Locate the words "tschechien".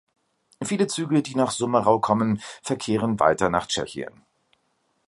3.67-4.23